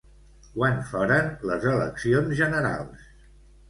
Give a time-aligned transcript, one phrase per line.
[0.55, 3.09] Quan foren les eleccions generals?